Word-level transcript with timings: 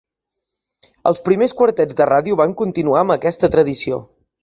Els 1.11 1.21
primers 1.27 1.53
quartets 1.61 1.99
de 2.01 2.09
ràdio 2.15 2.41
van 2.43 2.59
continuar 2.65 3.07
amb 3.07 3.19
aquesta 3.21 3.55
tradició. 3.59 4.05